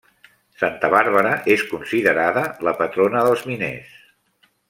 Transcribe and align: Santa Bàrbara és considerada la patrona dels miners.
Santa 0.61 0.89
Bàrbara 0.93 1.33
és 1.57 1.65
considerada 1.75 2.45
la 2.69 2.75
patrona 2.81 3.23
dels 3.29 3.45
miners. 3.51 3.93